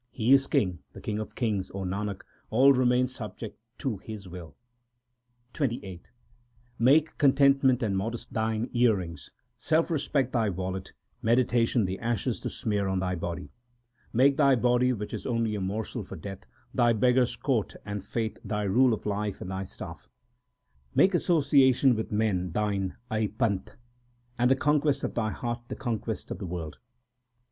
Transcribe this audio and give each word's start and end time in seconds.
He 0.09 0.33
is 0.33 0.47
King, 0.47 0.79
the 0.93 0.99
King 0.99 1.19
of 1.19 1.35
kings, 1.35 1.69
O 1.75 1.83
Nanak; 1.83 2.21
all 2.49 2.73
remain 2.73 3.07
subject 3.07 3.59
to 3.77 3.97
His 3.97 4.27
will. 4.27 4.55
XXVIII 5.53 5.99
2 6.05 6.09
Make 6.79 7.15
contentment 7.19 7.83
and 7.83 7.95
modesty 7.95 8.31
thine 8.33 8.71
earrings, 8.73 9.29
self 9.57 9.91
respect 9.91 10.31
thy 10.31 10.49
wallet, 10.49 10.93
meditation 11.21 11.85
the 11.85 11.99
ashes 11.99 12.39
to 12.39 12.49
smear 12.49 12.87
on 12.87 12.97
thy 12.99 13.13
body; 13.13 13.51
Make 14.11 14.37
thy 14.37 14.55
body, 14.55 14.91
which 14.91 15.13
is 15.13 15.27
only 15.27 15.53
a 15.53 15.61
morsel 15.61 16.03
for 16.03 16.15
death, 16.15 16.47
thy 16.73 16.93
beggar 16.93 17.21
s 17.21 17.35
coat, 17.35 17.75
and 17.85 18.03
faith 18.03 18.39
thy 18.43 18.63
rule 18.63 18.95
of 18.95 19.05
life 19.05 19.39
and 19.39 19.51
thy 19.51 19.63
staff. 19.65 20.09
3 20.93 20.95
Make 20.95 21.13
association 21.13 21.95
with 21.95 22.11
men 22.11 22.53
thine 22.53 22.95
Ai 23.11 23.27
Panth, 23.27 23.67
4 23.67 23.75
and 24.39 24.49
the 24.49 24.55
conquest 24.55 25.03
of 25.03 25.13
thy 25.13 25.29
heart 25.29 25.59
the 25.67 25.75
conquest 25.75 26.31
of 26.31 26.39
the 26.39 26.47
world. 26.47 26.79